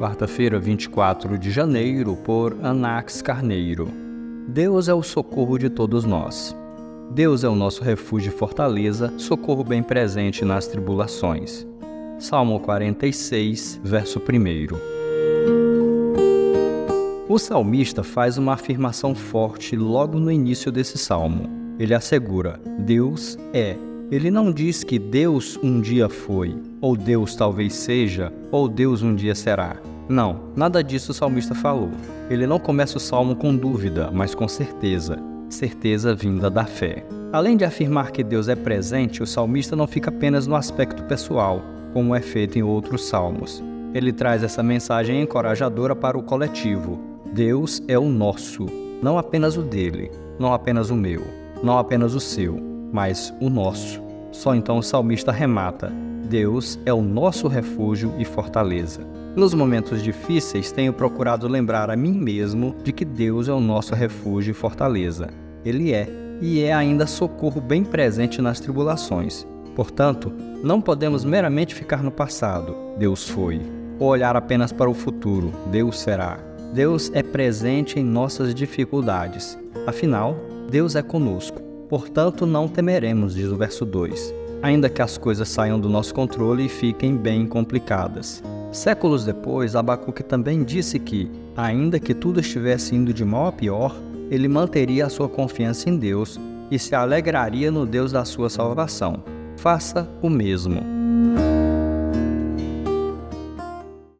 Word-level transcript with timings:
quarta-feira, 0.00 0.58
24 0.58 1.36
de 1.36 1.50
janeiro, 1.50 2.16
por 2.16 2.56
Anax 2.62 3.20
Carneiro. 3.20 3.92
Deus 4.48 4.88
é 4.88 4.94
o 4.94 5.02
socorro 5.02 5.58
de 5.58 5.68
todos 5.68 6.06
nós. 6.06 6.56
Deus 7.10 7.44
é 7.44 7.48
o 7.50 7.54
nosso 7.54 7.84
refúgio 7.84 8.32
e 8.32 8.34
fortaleza, 8.34 9.12
socorro 9.18 9.62
bem 9.62 9.82
presente 9.82 10.42
nas 10.42 10.66
tribulações. 10.66 11.66
Salmo 12.18 12.58
46, 12.60 13.78
verso 13.84 14.18
1. 14.18 14.22
O 17.28 17.38
salmista 17.38 18.02
faz 18.02 18.38
uma 18.38 18.54
afirmação 18.54 19.14
forte 19.14 19.76
logo 19.76 20.18
no 20.18 20.32
início 20.32 20.72
desse 20.72 20.96
salmo. 20.96 21.76
Ele 21.78 21.92
assegura: 21.92 22.58
Deus 22.78 23.36
é 23.52 23.76
ele 24.10 24.28
não 24.28 24.50
diz 24.50 24.82
que 24.82 24.98
Deus 24.98 25.56
um 25.62 25.80
dia 25.80 26.08
foi, 26.08 26.56
ou 26.80 26.96
Deus 26.96 27.36
talvez 27.36 27.74
seja, 27.74 28.32
ou 28.50 28.68
Deus 28.68 29.02
um 29.02 29.14
dia 29.14 29.36
será. 29.36 29.76
Não, 30.10 30.40
nada 30.56 30.82
disso 30.82 31.12
o 31.12 31.14
salmista 31.14 31.54
falou. 31.54 31.88
Ele 32.28 32.44
não 32.44 32.58
começa 32.58 32.96
o 32.96 33.00
salmo 33.00 33.36
com 33.36 33.54
dúvida, 33.54 34.10
mas 34.12 34.34
com 34.34 34.48
certeza, 34.48 35.16
certeza 35.48 36.12
vinda 36.12 36.50
da 36.50 36.64
fé. 36.64 37.06
Além 37.32 37.56
de 37.56 37.64
afirmar 37.64 38.10
que 38.10 38.24
Deus 38.24 38.48
é 38.48 38.56
presente, 38.56 39.22
o 39.22 39.26
salmista 39.26 39.76
não 39.76 39.86
fica 39.86 40.10
apenas 40.10 40.48
no 40.48 40.56
aspecto 40.56 41.04
pessoal, 41.04 41.62
como 41.92 42.12
é 42.12 42.20
feito 42.20 42.58
em 42.58 42.62
outros 42.62 43.04
salmos. 43.04 43.62
Ele 43.94 44.12
traz 44.12 44.42
essa 44.42 44.64
mensagem 44.64 45.22
encorajadora 45.22 45.94
para 45.94 46.18
o 46.18 46.24
coletivo. 46.24 46.98
Deus 47.32 47.80
é 47.86 47.96
o 47.96 48.08
nosso, 48.08 48.66
não 49.00 49.16
apenas 49.16 49.56
o 49.56 49.62
dele, 49.62 50.10
não 50.40 50.52
apenas 50.52 50.90
o 50.90 50.96
meu, 50.96 51.22
não 51.62 51.78
apenas 51.78 52.16
o 52.16 52.20
seu, 52.20 52.58
mas 52.92 53.32
o 53.40 53.48
nosso. 53.48 54.02
Só 54.32 54.56
então 54.56 54.78
o 54.78 54.82
salmista 54.82 55.30
remata: 55.30 55.92
Deus 56.28 56.80
é 56.84 56.92
o 56.92 57.00
nosso 57.00 57.46
refúgio 57.46 58.12
e 58.18 58.24
fortaleza. 58.24 59.19
Nos 59.36 59.54
momentos 59.54 60.02
difíceis, 60.02 60.72
tenho 60.72 60.92
procurado 60.92 61.46
lembrar 61.46 61.88
a 61.88 61.96
mim 61.96 62.12
mesmo 62.12 62.74
de 62.82 62.92
que 62.92 63.04
Deus 63.04 63.48
é 63.48 63.52
o 63.52 63.60
nosso 63.60 63.94
refúgio 63.94 64.50
e 64.50 64.54
fortaleza. 64.54 65.28
Ele 65.64 65.92
é, 65.92 66.08
e 66.40 66.60
é 66.62 66.72
ainda 66.72 67.06
socorro 67.06 67.60
bem 67.60 67.84
presente 67.84 68.42
nas 68.42 68.58
tribulações. 68.58 69.46
Portanto, 69.76 70.32
não 70.64 70.80
podemos 70.80 71.24
meramente 71.24 71.76
ficar 71.76 72.02
no 72.02 72.10
passado, 72.10 72.74
Deus 72.98 73.28
foi, 73.28 73.60
ou 74.00 74.08
olhar 74.08 74.34
apenas 74.34 74.72
para 74.72 74.90
o 74.90 74.94
futuro, 74.94 75.52
Deus 75.70 76.00
será. 76.00 76.38
Deus 76.74 77.10
é 77.14 77.22
presente 77.22 78.00
em 78.00 78.04
nossas 78.04 78.52
dificuldades. 78.52 79.56
Afinal, 79.86 80.36
Deus 80.68 80.96
é 80.96 81.02
conosco. 81.02 81.60
Portanto, 81.88 82.46
não 82.46 82.66
temeremos, 82.66 83.34
diz 83.34 83.46
o 83.46 83.56
verso 83.56 83.84
2, 83.84 84.34
ainda 84.60 84.88
que 84.88 85.02
as 85.02 85.16
coisas 85.16 85.48
saiam 85.48 85.78
do 85.78 85.88
nosso 85.88 86.12
controle 86.12 86.66
e 86.66 86.68
fiquem 86.68 87.16
bem 87.16 87.46
complicadas. 87.46 88.42
Séculos 88.72 89.24
depois, 89.24 89.74
Abacuque 89.74 90.22
também 90.22 90.62
disse 90.62 90.98
que, 90.98 91.30
ainda 91.56 91.98
que 91.98 92.14
tudo 92.14 92.38
estivesse 92.38 92.94
indo 92.94 93.12
de 93.12 93.24
mal 93.24 93.46
a 93.46 93.52
pior, 93.52 93.96
ele 94.30 94.46
manteria 94.46 95.06
a 95.06 95.10
sua 95.10 95.28
confiança 95.28 95.90
em 95.90 95.96
Deus 95.96 96.38
e 96.70 96.78
se 96.78 96.94
alegraria 96.94 97.70
no 97.70 97.84
Deus 97.84 98.12
da 98.12 98.24
sua 98.24 98.48
salvação. 98.48 99.24
Faça 99.56 100.08
o 100.22 100.30
mesmo. 100.30 100.99